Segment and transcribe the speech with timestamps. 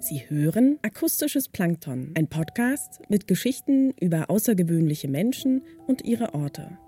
[0.00, 6.78] Sie hören Akustisches Plankton, ein Podcast mit Geschichten über außergewöhnliche Menschen und ihre Orte.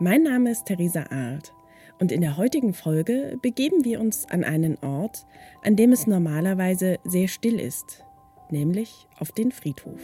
[0.00, 1.52] Mein Name ist Theresa Arlt
[1.98, 5.24] und in der heutigen Folge begeben wir uns an einen Ort,
[5.62, 8.04] an dem es normalerweise sehr still ist,
[8.50, 10.00] nämlich auf den Friedhof.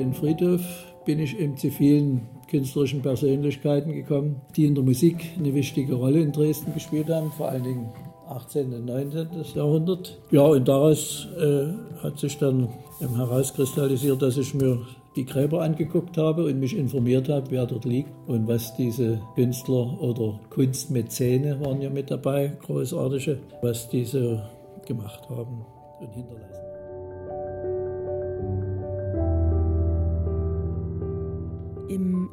[0.00, 0.62] Den Friedhof
[1.04, 6.20] bin ich eben zu vielen künstlerischen Persönlichkeiten gekommen, die in der Musik eine wichtige Rolle
[6.20, 7.88] in Dresden gespielt haben, vor allen Dingen
[8.28, 8.72] 18.
[8.72, 9.28] und 19.
[9.54, 10.18] Jahrhundert.
[10.30, 11.66] Ja, und daraus äh,
[12.02, 12.68] hat sich dann
[13.00, 14.80] herauskristallisiert, dass ich mir
[15.16, 20.00] die Gräber angeguckt habe und mich informiert habe, wer dort liegt und was diese Künstler
[20.00, 24.48] oder Kunstmäzene waren ja mit dabei, großartige, was diese
[24.86, 25.64] gemacht haben
[26.00, 26.49] und hinterlassen.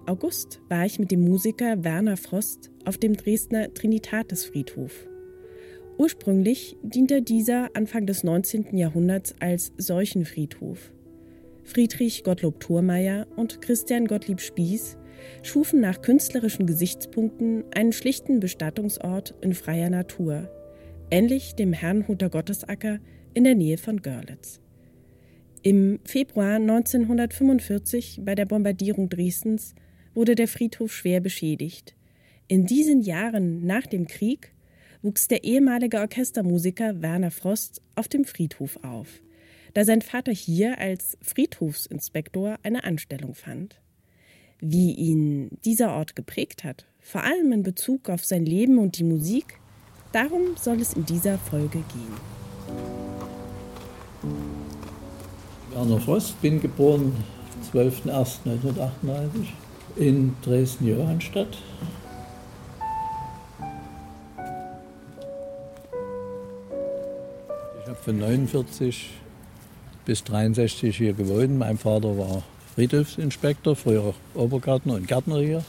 [0.06, 5.08] August war ich mit dem Musiker Werner Frost auf dem Dresdner Trinitatisfriedhof.
[5.98, 8.76] Ursprünglich diente dieser Anfang des 19.
[8.76, 10.92] Jahrhunderts als Seuchenfriedhof.
[11.64, 14.98] Friedrich Gottlob Thurmeier und Christian Gottlieb Spieß
[15.44, 20.50] schufen nach künstlerischen Gesichtspunkten einen schlichten Bestattungsort in freier Natur,
[21.12, 23.00] ähnlich dem Herrnhuter Gottesacker
[23.34, 24.60] in der Nähe von Görlitz.
[25.64, 29.74] Im Februar 1945 bei der Bombardierung Dresdens
[30.14, 31.96] wurde der Friedhof schwer beschädigt.
[32.48, 34.54] In diesen Jahren nach dem Krieg
[35.02, 39.22] wuchs der ehemalige Orchestermusiker Werner Frost auf dem Friedhof auf,
[39.74, 43.82] da sein Vater hier als Friedhofsinspektor eine Anstellung fand.
[44.60, 49.04] Wie ihn dieser Ort geprägt hat, vor allem in Bezug auf sein Leben und die
[49.04, 49.60] Musik,
[50.14, 52.37] darum soll es in dieser Folge gehen.
[55.78, 57.14] Werner Frost, bin geboren
[57.72, 58.90] am 12.01.1938
[59.96, 61.56] in Dresden-Johannstadt
[68.04, 69.10] von 49
[70.06, 71.60] bis 63 hier gewohnt.
[71.60, 72.42] Mein Vater war
[72.74, 75.64] Friedhofsinspektor, früher Obergärtner und Gärtner hier.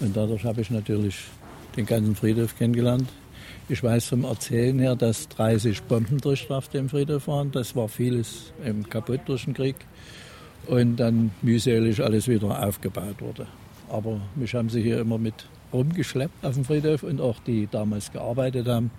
[0.00, 1.16] Und dadurch habe ich natürlich
[1.78, 3.08] den ganzen Friedhof kennengelernt.
[3.68, 7.50] Ich weiß vom Erzählen her, dass 30 Bombendurchschlag auf dem Friedhof waren.
[7.52, 9.76] Das war vieles eben kaputt durch den Krieg.
[10.66, 13.46] Und dann mühselig alles wieder aufgebaut wurde.
[13.88, 18.12] Aber mich haben sie hier immer mit rumgeschleppt auf dem Friedhof und auch die damals
[18.12, 18.90] gearbeitet haben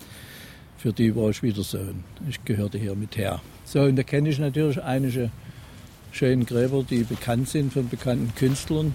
[0.78, 2.03] für die war ich wieder Sohn.
[2.29, 3.41] Ich gehörte hier mit her.
[3.66, 5.31] So, und da kenne ich natürlich einige
[6.12, 8.94] schöne Gräber, die bekannt sind von bekannten Künstlern.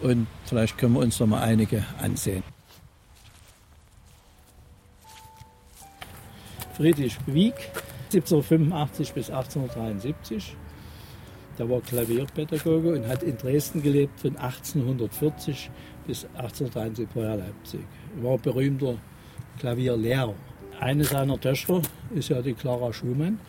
[0.00, 2.42] Und vielleicht können wir uns noch mal einige ansehen.
[6.78, 7.72] Friedrich Wieck,
[8.12, 10.56] 1785 bis 1873.
[11.58, 15.72] Der war Klavierpädagoge und hat in Dresden gelebt von 1840
[16.06, 17.80] bis 1873 vorher Leipzig.
[18.16, 18.94] Er war berühmter
[19.58, 20.34] Klavierlehrer.
[20.78, 21.82] Eine seiner Töchter
[22.14, 23.40] ist ja die Clara Schumann.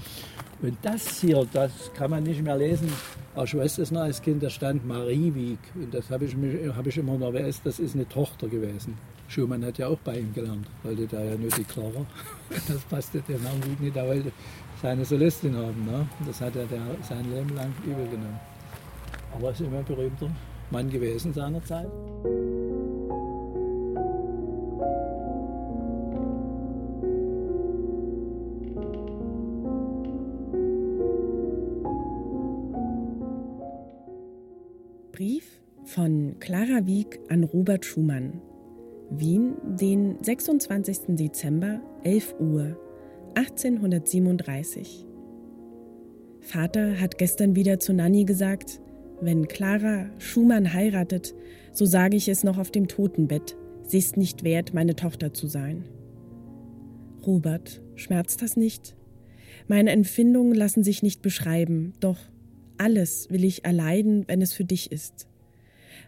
[0.64, 2.92] Und das hier, das kann man nicht mehr lesen.
[3.36, 5.60] Es noch als Kind, da stand Marie Wieg.
[5.76, 6.36] Und das habe ich,
[6.76, 8.98] hab ich immer noch weiß, das ist eine Tochter gewesen.
[9.28, 12.08] Schumann hat ja auch bei ihm gelernt, wollte da ja nur die Clara.
[12.50, 14.32] Das passte dem Herrn Wieg nicht, er wollte
[14.82, 15.86] seine Solistin haben.
[15.86, 16.08] Ne?
[16.26, 18.40] Das hat er der, sein Leben lang übergenommen.
[19.34, 20.30] Aber er ist immer ein berühmter
[20.72, 21.88] Mann gewesen seiner Zeit.
[35.90, 38.42] von Clara Wieck an Robert Schumann.
[39.12, 41.16] Wien, den 26.
[41.16, 42.78] Dezember, 11 Uhr,
[43.34, 45.06] 1837.
[46.42, 48.82] Vater hat gestern wieder zu Nanny gesagt,
[49.20, 51.34] wenn Clara Schumann heiratet,
[51.72, 55.48] so sage ich es noch auf dem Totenbett, sie ist nicht wert, meine Tochter zu
[55.48, 55.86] sein.
[57.26, 58.96] Robert, schmerzt das nicht?
[59.68, 62.18] Meine Empfindungen lassen sich nicht beschreiben, doch
[62.78, 65.29] alles will ich erleiden, wenn es für dich ist.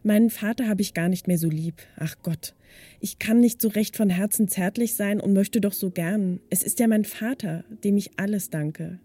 [0.03, 1.75] Meinen Vater habe ich gar nicht mehr so lieb.
[1.97, 2.55] Ach Gott,
[2.99, 6.39] ich kann nicht so recht von Herzen zärtlich sein und möchte doch so gern.
[6.49, 8.99] Es ist ja mein Vater, dem ich alles danke.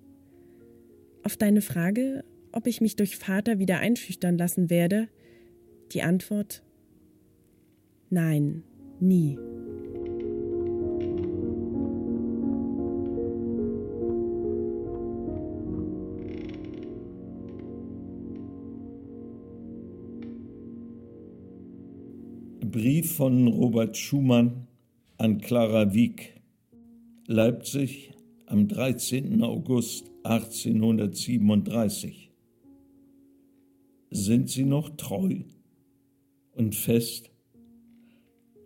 [1.23, 5.09] Auf deine Frage, ob ich mich durch Vater wieder einschüchtern lassen werde,
[5.93, 6.63] die Antwort
[8.09, 8.63] Nein,
[9.01, 9.37] nie.
[22.71, 24.67] Brief von Robert Schumann
[25.19, 26.41] an Clara Wieck.
[27.29, 28.11] Leipzig
[28.47, 29.41] am 13.
[29.43, 32.33] August 1837.
[34.11, 35.37] sind Sie noch treu
[36.53, 37.31] und fest?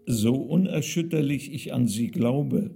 [0.06, 2.70] So unerschütterlich ich an Sie glaube,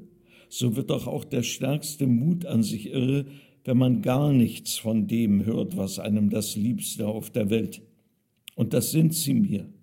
[0.50, 3.25] so wird doch auch der stärkste Mut an sich irre,
[3.65, 7.81] wenn man gar nichts von dem hört, was einem das Liebste auf der Welt.
[8.56, 9.74] Und das sind Sie mir.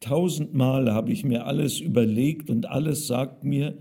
[0.00, 3.76] Tausendmal habe ich mir alles überlegt und alles sagt mir,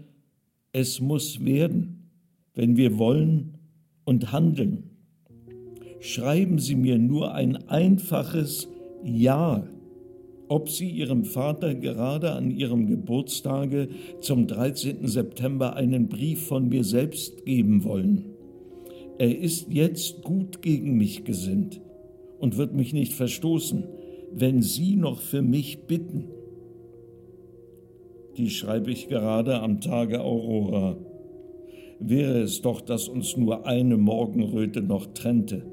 [0.72, 2.12] es muss werden,
[2.54, 3.58] wenn wir wollen
[4.06, 4.92] und handeln.
[6.00, 8.68] Schreiben Sie mir nur ein einfaches
[9.04, 9.68] Ja
[10.50, 13.88] ob Sie Ihrem Vater gerade an Ihrem Geburtstage
[14.20, 15.08] zum 13.
[15.08, 18.26] September einen Brief von mir selbst geben wollen.
[19.20, 21.80] Er ist jetzt gut gegen mich gesinnt
[22.40, 23.84] und wird mich nicht verstoßen,
[24.34, 26.26] wenn Sie noch für mich bitten.
[28.38, 30.98] Die schreibe ich gerade am Tage Aurora.
[32.00, 35.66] Wäre es doch, dass uns nur eine Morgenröte noch trennte.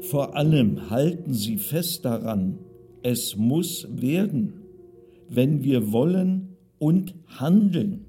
[0.00, 2.58] Vor allem halten Sie fest daran,
[3.02, 4.54] es muss werden,
[5.28, 8.06] wenn wir wollen und handeln.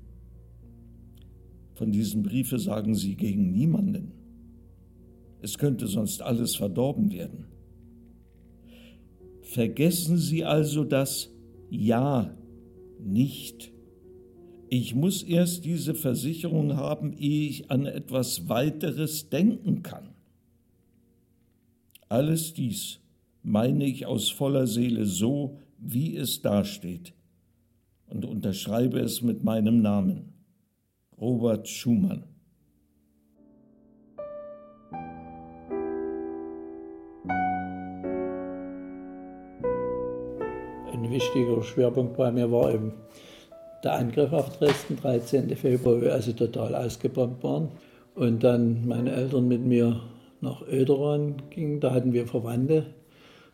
[1.74, 4.12] Von diesem Briefe sagen sie gegen niemanden.
[5.42, 7.46] Es könnte sonst alles verdorben werden.
[9.52, 11.30] Vergessen Sie also das
[11.70, 12.34] Ja
[12.98, 13.74] nicht.
[14.70, 20.16] Ich muss erst diese Versicherung haben, ehe ich an etwas weiteres denken kann.
[22.08, 23.02] Alles dies
[23.44, 27.14] meine ich aus voller Seele so, wie es dasteht,
[28.08, 30.32] und unterschreibe es mit meinem Namen.
[31.20, 32.24] Robert Schumann.
[41.12, 42.94] Wichtiger Schwerpunkt bei mir war eben
[43.84, 45.56] der Angriff auf Dresden, 13.
[45.56, 47.70] Februar, wo wir also total ausgebombt waren.
[48.16, 50.02] Und dann meine Eltern mit mir
[50.42, 52.86] nach Öderon gingen, da hatten wir Verwandte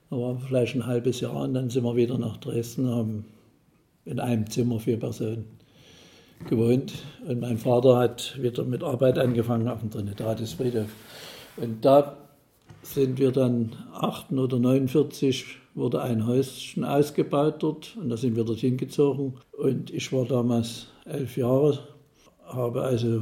[0.10, 3.26] aber vielleicht ein halbes Jahr und dann sind wir wieder nach Dresden, haben
[4.06, 5.46] in einem Zimmer vier Personen
[6.50, 6.94] gewohnt.
[7.28, 10.88] Und mein Vater hat wieder mit Arbeit angefangen auf dem Trinitatisfriedhof.
[11.58, 12.16] Und da
[12.84, 18.44] sind wir dann 8 oder 49 wurde ein Häuschen ausgebaut dort und da sind wir
[18.44, 19.36] dorthin gezogen.
[19.52, 21.78] Und ich war damals elf Jahre,
[22.48, 23.22] habe also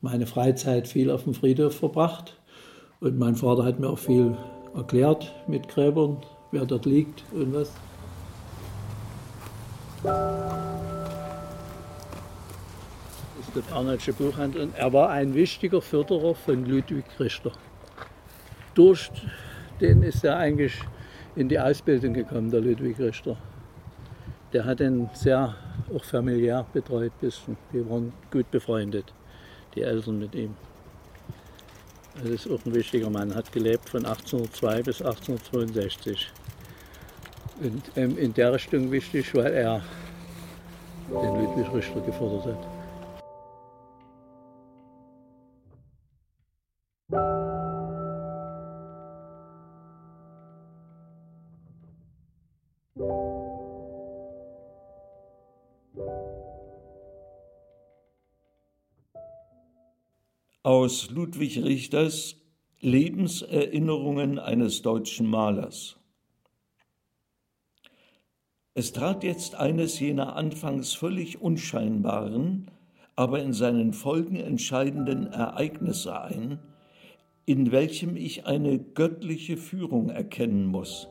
[0.00, 2.40] meine Freizeit viel auf dem Friedhof verbracht.
[3.00, 4.34] Und mein Vater hat mir auch viel
[4.74, 6.16] erklärt mit Gräbern,
[6.50, 7.70] wer dort liegt und was.
[10.02, 10.16] Das
[13.46, 14.70] ist der Bernhardsche Buchhandel.
[14.76, 17.52] Er war ein wichtiger Förderer von Ludwig Richter.
[18.74, 19.10] Durch
[19.80, 20.72] den ist er eigentlich
[21.36, 23.36] in die Ausbildung gekommen, der Ludwig Richter.
[24.52, 25.54] Der hat ihn sehr
[25.94, 27.56] auch familiär betreut, bisschen.
[27.72, 29.12] Wir waren gut befreundet,
[29.74, 30.54] die Eltern mit ihm.
[32.22, 36.32] Das ist auch ein wichtiger Mann, hat gelebt von 1802 bis 1862.
[37.62, 39.82] Und ähm, in der Richtung wichtig, weil er
[41.10, 42.75] den Ludwig Richter gefordert hat.
[60.66, 62.34] Aus Ludwig Richters
[62.80, 65.96] Lebenserinnerungen eines deutschen Malers.
[68.74, 72.68] Es trat jetzt eines jener anfangs völlig unscheinbaren,
[73.14, 76.58] aber in seinen Folgen entscheidenden Ereignisse ein,
[77.44, 81.06] in welchem ich eine göttliche Führung erkennen muss.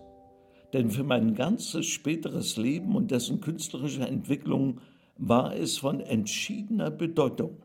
[0.74, 4.82] Denn für mein ganzes späteres Leben und dessen künstlerische Entwicklung
[5.18, 7.65] war es von entschiedener Bedeutung.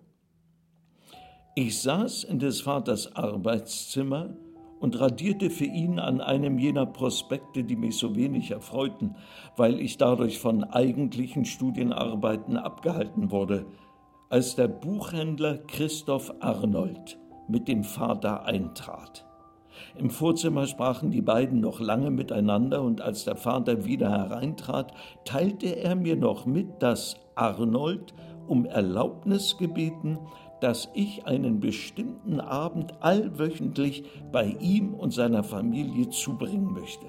[1.62, 4.30] Ich saß in des Vaters Arbeitszimmer
[4.78, 9.14] und radierte für ihn an einem jener Prospekte, die mich so wenig erfreuten,
[9.58, 13.66] weil ich dadurch von eigentlichen Studienarbeiten abgehalten wurde,
[14.30, 19.26] als der Buchhändler Christoph Arnold mit dem Vater eintrat.
[19.98, 24.94] Im Vorzimmer sprachen die beiden noch lange miteinander, und als der Vater wieder hereintrat,
[25.26, 28.14] teilte er mir noch mit, dass Arnold
[28.46, 30.18] um Erlaubnis gebeten,
[30.60, 37.06] dass ich einen bestimmten Abend allwöchentlich bei ihm und seiner Familie zubringen möchte.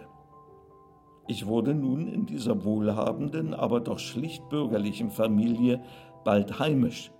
[1.27, 5.81] Ich wurde nun in dieser wohlhabenden, aber doch schlicht bürgerlichen Familie
[6.23, 7.11] bald heimisch.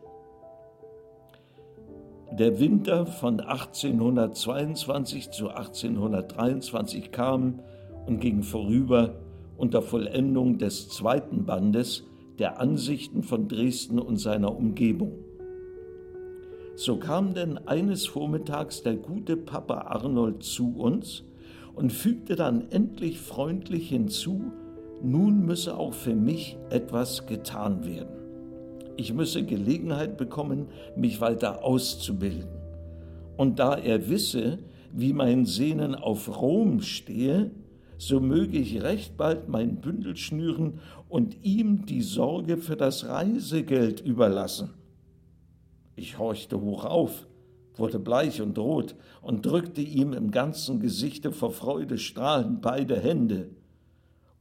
[2.32, 7.60] Der Winter von 1822 zu 1823 kam
[8.06, 9.16] und ging vorüber
[9.58, 12.04] unter Vollendung des zweiten Bandes
[12.40, 15.20] der Ansichten von Dresden und seiner Umgebung.
[16.76, 21.24] So kam denn eines Vormittags der gute Papa Arnold zu uns
[21.76, 24.52] und fügte dann endlich freundlich hinzu,
[25.04, 28.16] nun müsse auch für mich etwas getan werden.
[28.98, 32.50] Ich müsse Gelegenheit bekommen, mich weiter auszubilden.
[33.38, 34.60] Und da er wisse,
[34.94, 37.52] wie mein Sehnen auf Rom stehe,
[37.98, 44.02] so möge ich recht bald mein Bündel schnüren und ihm die Sorge für das Reisegeld
[44.02, 44.81] überlassen.
[46.02, 47.28] Ich horchte hoch auf,
[47.76, 53.52] wurde bleich und rot und drückte ihm im ganzen Gesichte vor Freude strahlend beide Hände.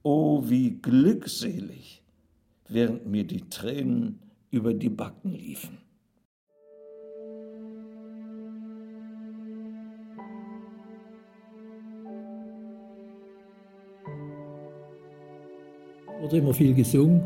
[0.03, 2.03] O, wie glückselig,
[2.67, 5.77] während mir die Tränen über die Backen liefen.
[16.23, 17.23] Wurde immer viel gesungen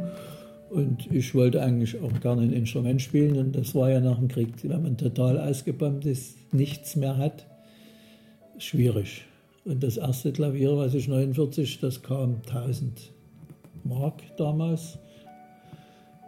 [0.75, 4.26] und ich wollte eigentlich auch gerne ein Instrument spielen und das war ja nach dem
[4.26, 7.47] Krieg, wenn man total ausgebombt ist, nichts mehr hat,
[8.59, 9.25] schwierig.
[9.64, 13.12] Und das erste Klavier, was ich 49, das kam 1000
[13.85, 14.99] Mark damals.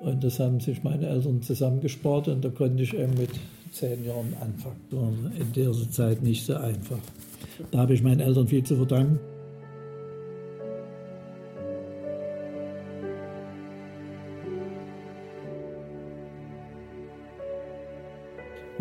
[0.00, 3.30] Und das haben sich meine Eltern zusammengespart und da konnte ich eben mit
[3.72, 4.80] zehn Jahren anfangen.
[4.90, 6.98] War in dieser Zeit nicht so einfach.
[7.72, 9.18] Da habe ich meinen Eltern viel zu verdanken.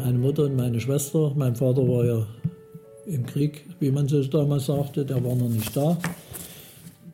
[0.06, 2.28] Meine Mutter und meine Schwester, mein Vater war ja
[3.08, 5.98] im Krieg, wie man so damals sagte, der war noch nicht da.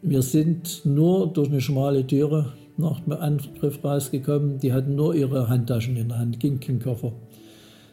[0.02, 4.60] Wir sind nur durch eine schmale Türe nach dem Angriff rausgekommen.
[4.60, 7.14] Die hatten nur ihre Handtaschen in der Hand, ging kein Koffer.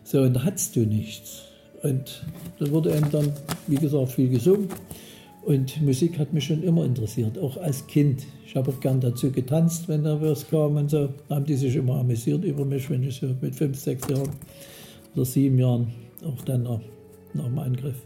[0.02, 1.44] So, und da hattest du nichts.
[1.84, 2.26] Und
[2.58, 3.32] da wurde eben dann,
[3.68, 4.66] wie gesagt, viel gesungen.
[5.42, 8.24] Und Musik hat mich schon immer interessiert, auch als Kind.
[8.44, 11.10] Ich habe auch gern dazu getanzt, wenn da was kam und so.
[11.28, 14.30] Da haben die sich immer amüsiert über mich, wenn ich so mit fünf, sechs Jahren
[15.14, 15.92] oder sieben Jahren
[16.24, 16.80] auch dann nach,
[17.34, 17.96] nach dem Angriff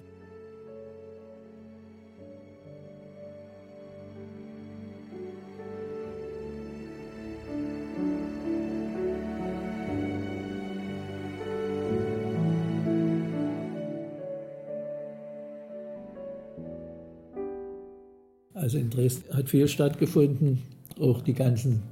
[18.62, 20.62] Also in Dresden hat viel stattgefunden,
[21.00, 21.82] auch die ganzen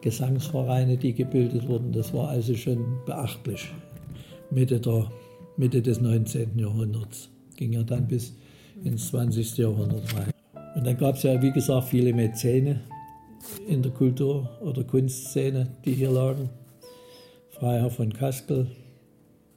[0.00, 3.70] Gesangsvereine, die gebildet wurden, das war also schon beachtlich.
[4.54, 5.10] Mitte, der,
[5.56, 6.58] Mitte des 19.
[6.58, 8.34] Jahrhunderts, ging ja dann bis
[8.82, 9.58] ins 20.
[9.58, 10.30] Jahrhundert rein.
[10.74, 12.80] Und dann gab es ja, wie gesagt, viele Mäzene
[13.68, 16.50] in der Kultur- oder Kunstszene, die hier lagen.
[17.50, 18.66] Freiherr von Kaskel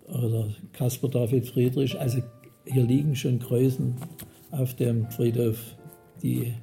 [0.07, 1.99] oder Caspar David Friedrich.
[1.99, 2.21] Also
[2.65, 3.95] hier liegen schon Größen
[4.51, 5.57] auf dem Friedhof
[6.21, 6.53] die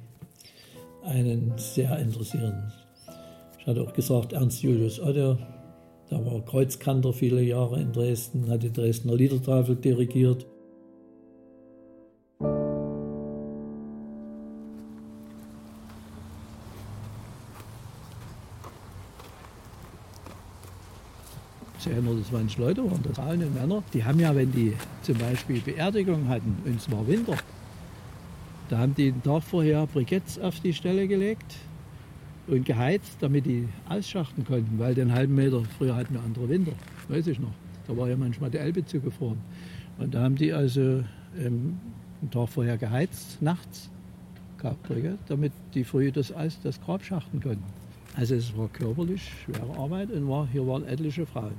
[1.03, 2.71] einen sehr interessieren.
[3.59, 5.37] Ich hatte auch gesagt, Ernst Julius Otter,
[6.11, 10.45] der war Kreuzkanter viele Jahre in Dresden, hat die Dresdner Liedertafel dirigiert.
[21.79, 23.83] Zehn oder 20 Leute waren das, Frauen und Männer.
[23.93, 27.35] Die haben ja, wenn die zum Beispiel Beerdigung hatten, und es war Winter,
[28.69, 31.55] da haben die den Tag vorher Briketts auf die Stelle gelegt
[32.47, 36.73] und geheizt, damit die ausschachten konnten, weil den halben Meter, früher hatten wir andere Winter,
[37.07, 37.53] weiß ich noch.
[37.87, 39.39] Da war ja manchmal die Elbe zugefroren.
[39.97, 41.03] Und da haben die also
[41.39, 41.77] ähm,
[42.21, 43.89] einen Tag vorher geheizt, nachts,
[45.27, 47.63] damit die früh das Eis, das Grab schachten konnten.
[48.15, 51.53] Also es war körperlich schwere Arbeit und war, hier waren etliche Frauen.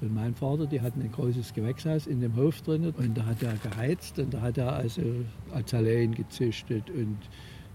[0.00, 3.42] Und mein Vater, die hatten ein großes Gewächshaus in dem Hof drin und da hat
[3.42, 5.02] er geheizt und da hat er also
[5.52, 7.18] Azaleen gezüchtet und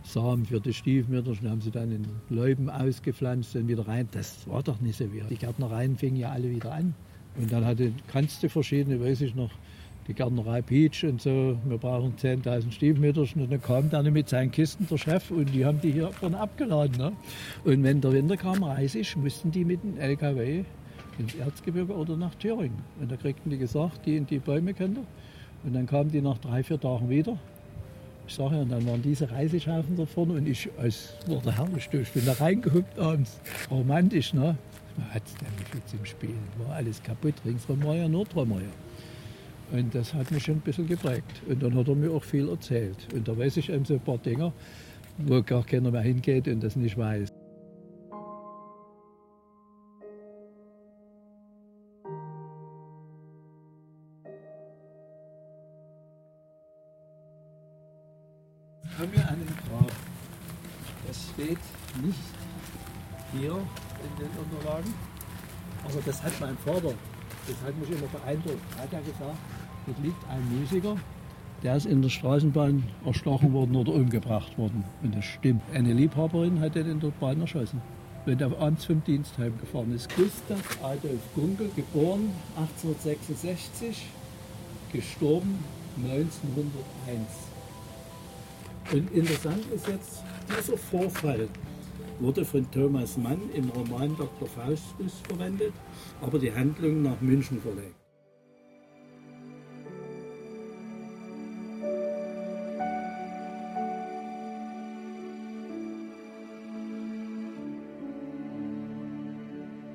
[0.03, 4.07] Samen für die Stiefmütter, und haben sie dann in Läuben ausgepflanzt und wieder rein.
[4.11, 5.21] Das war doch nicht so wie.
[5.29, 6.93] Die Gärtnereien fingen ja alle wieder an.
[7.37, 9.51] Und dann hatte, kannst du verschiedene, weiß ich noch,
[10.07, 13.21] die Gärtnerei Peach und so, wir brauchen 10.000 Stiefmütter.
[13.21, 16.33] Und dann kam dann mit seinen Kisten der Chef und die haben die hier von
[16.33, 16.97] abgeladen.
[16.97, 17.13] Ne?
[17.63, 20.63] Und wenn der Winter kam, reisig, mussten die mit dem LKW
[21.19, 22.79] ins Erzgebirge oder nach Thüringen.
[22.99, 25.05] Und da kriegten die gesagt, die in die Bäume könnt ihr.
[25.63, 27.37] Und dann kamen die nach drei, vier Tagen wieder.
[28.31, 31.89] Ich sage ja, und dann waren diese Reisigschaufen da vorne und ich, es wurde herrlich,
[31.91, 33.41] ich bin da reingehuckt abends.
[33.69, 34.55] Romantisch, ne?
[34.95, 37.33] Man hat es nämlich viel zum Spielen, war alles kaputt.
[37.43, 38.61] Ringsherum war ja nur Trümmer.
[39.73, 41.41] Und das hat mich schon ein bisschen geprägt.
[41.49, 42.95] Und dann hat er mir auch viel erzählt.
[43.13, 44.53] Und da weiß ich eben so ein paar Dinge,
[45.17, 47.40] wo gar keiner mehr hingeht und das nicht weiß.
[66.65, 66.93] Vater,
[67.47, 68.59] das hat mich immer beeindruckt.
[68.77, 69.37] Er hat ja gesagt,
[69.87, 70.95] dort liegt ein Musiker
[71.63, 74.83] Der ist in der Straßenbahn erstochen worden oder umgebracht worden.
[75.03, 75.61] Und das stimmt.
[75.73, 77.81] Eine Liebhaberin hat den in der Bahn erschossen,
[78.25, 80.09] wenn er abends vom Dienst heimgefahren ist.
[80.15, 84.05] Gustav Adolf Gunkel, geboren 1866,
[84.91, 85.63] gestorben
[85.97, 86.71] 1901.
[88.91, 91.47] Und interessant ist jetzt, dieser Vorfall
[92.21, 94.47] wurde von Thomas Mann im Roman Dr.
[94.47, 95.73] Faustus verwendet,
[96.21, 97.95] aber die Handlung nach München verlegt.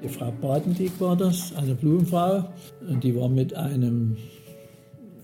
[0.06, 2.44] Die Frau Badendieck war das, eine Blumenfrau.
[2.88, 4.16] Und die war mit einem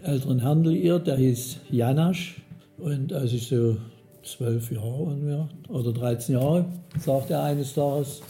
[0.03, 2.43] älteren Herrn liiert, der hieß Janasch.
[2.79, 3.77] Und als ich so
[4.23, 6.67] zwölf Jahre oder 13 Jahre,
[6.99, 8.23] sagte er eines Tages,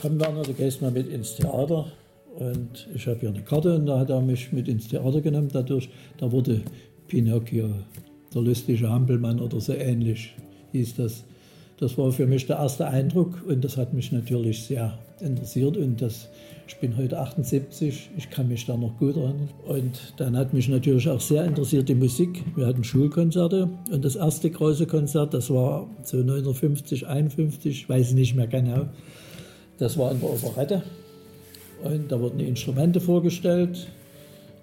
[0.00, 1.86] komm Werner, du gehst mal mit ins Theater.
[2.36, 5.50] Und ich habe hier eine Karte und da hat er mich mit ins Theater genommen.
[5.52, 6.62] Dadurch, da wurde
[7.06, 7.70] Pinocchio,
[8.34, 10.34] der lustige Hampelmann oder so ähnlich
[10.72, 11.24] hieß das.
[11.78, 16.00] Das war für mich der erste Eindruck und das hat mich natürlich sehr interessiert und
[16.00, 16.28] das,
[16.68, 19.48] ich bin heute 78, ich kann mich da noch gut erinnern.
[19.66, 22.44] Und dann hat mich natürlich auch sehr interessiert die Musik.
[22.54, 28.14] Wir hatten Schulkonzerte und das erste große Konzert, das war so 1950, 51, weiß ich
[28.14, 28.86] nicht mehr genau,
[29.78, 30.82] das war in der Operette
[31.82, 33.88] und da wurden die Instrumente vorgestellt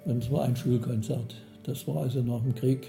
[0.06, 1.36] und es war ein Schulkonzert.
[1.64, 2.88] Das war also nach dem Krieg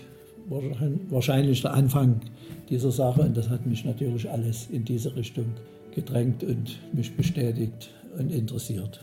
[0.49, 2.21] wahrscheinlich der Anfang
[2.69, 5.47] dieser Sache und das hat mich natürlich alles in diese Richtung
[5.95, 9.01] gedrängt und mich bestätigt und interessiert.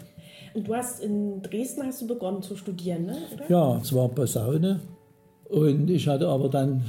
[0.54, 3.18] Und du hast in Dresden hast du begonnen zu studieren, ne?
[3.34, 3.50] Oder?
[3.50, 4.80] Ja, es war Posaune
[5.50, 6.84] und ich hatte aber dann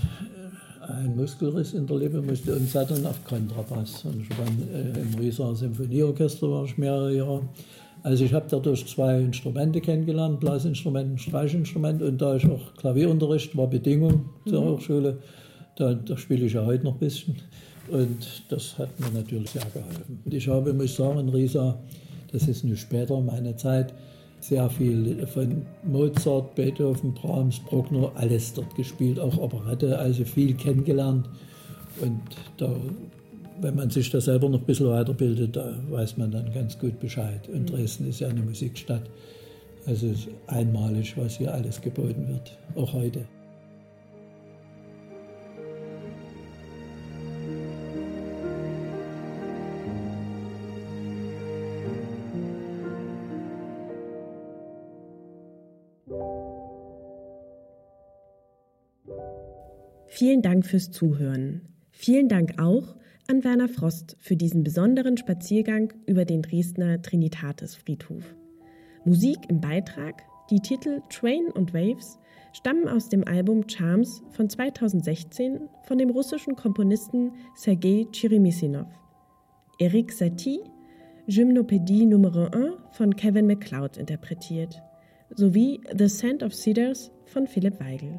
[0.89, 4.05] äh, einen Muskelriss in der Lippe, musste umsatteln auf Kontrabass.
[4.05, 7.43] Und ich war äh, im Rieser Symphonieorchester war ich mehrere Jahre.
[8.03, 13.57] Also ich habe dadurch zwei Instrumente kennengelernt, Blasinstrument und Streichinstrument und da ich auch Klavierunterricht
[13.57, 14.69] war Bedingung zur mhm.
[14.69, 15.19] Hochschule,
[15.77, 17.37] da, da spiele ich ja heute noch ein bisschen.
[17.91, 20.23] Und das hat mir natürlich sehr geholfen.
[20.27, 21.79] Ich habe, muss ich sagen, in Riesa,
[22.33, 23.93] das ist nur später meine Zeit,
[24.41, 31.29] sehr viel von Mozart, Beethoven, Brahms, Bruckner, alles dort gespielt, auch Operette, also viel kennengelernt.
[32.01, 32.21] Und
[32.57, 32.75] da,
[33.61, 36.99] wenn man sich da selber noch ein bisschen weiterbildet, da weiß man dann ganz gut
[36.99, 37.49] Bescheid.
[37.49, 39.11] Und Dresden ist ja eine Musikstadt.
[39.87, 43.25] Also es ist einmalig, was hier alles geboten wird, auch heute.
[60.07, 61.63] Vielen Dank fürs Zuhören.
[61.93, 62.95] Vielen Dank auch
[63.31, 68.25] an Werner Frost für diesen besonderen Spaziergang über den Dresdner Trinitatis-Friedhof.
[69.05, 72.19] Musik im Beitrag, die Titel Train und Waves,
[72.53, 78.89] stammen aus dem Album Charms von 2016 von dem russischen Komponisten Sergei Chirimisinov.
[79.79, 80.65] Eric Satie,
[81.29, 84.83] Gymnopädie Nummer 1 von Kevin MacLeod interpretiert,
[85.37, 88.19] sowie The Scent of Cedars von Philipp Weigel.